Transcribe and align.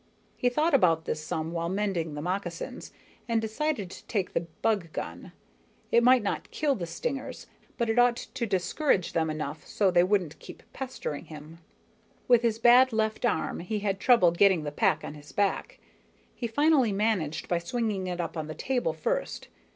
He 0.35 0.49
thought 0.49 0.73
about 0.73 1.05
this 1.05 1.23
some 1.23 1.51
while 1.51 1.69
mending 1.69 2.15
the 2.15 2.23
moccasin, 2.23 2.81
and 3.29 3.39
decided 3.39 3.91
to 3.91 4.03
take 4.07 4.33
the 4.33 4.47
bug 4.63 4.91
gun. 4.93 5.31
It 5.91 6.01
might 6.01 6.23
not 6.23 6.49
kill 6.49 6.73
the 6.73 6.87
stingers, 6.87 7.45
but 7.77 7.87
it 7.87 7.99
ought 7.99 8.15
to 8.17 8.47
discourage 8.47 9.13
them 9.13 9.29
enough 9.29 9.63
so 9.67 9.91
they 9.91 10.03
wouldn't 10.03 10.39
keep 10.39 10.63
pestering 10.73 11.25
him. 11.25 11.59
With 12.27 12.41
his 12.41 12.57
bad 12.57 12.91
left 12.91 13.25
arm, 13.27 13.59
he 13.59 13.81
had 13.81 13.99
trouble 13.99 14.31
getting 14.31 14.63
the 14.63 14.71
pack 14.71 15.03
on 15.03 15.13
his 15.13 15.31
back. 15.31 15.77
He 16.33 16.47
finally 16.47 16.91
managed 16.91 17.47
by 17.47 17.59
swinging 17.59 18.07
it 18.07 18.19
up 18.19 18.35
on 18.35 18.47
the 18.47 18.55
table 18.55 18.93
first. 18.93 19.49